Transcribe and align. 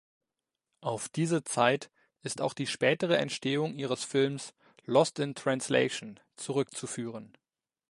Auf 0.79 1.09
diese 1.09 1.43
Zeit 1.43 1.91
ist 2.23 2.41
auch 2.41 2.55
die 2.55 2.65
spätere 2.65 3.17
Entstehung 3.19 3.75
ihres 3.75 4.03
Films 4.03 4.55
"Lost 4.85 5.19
in 5.19 5.35
Translation" 5.35 6.19
zurückzuführen. 6.37 7.37